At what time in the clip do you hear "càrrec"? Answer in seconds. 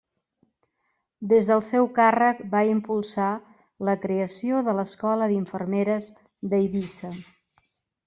1.97-2.41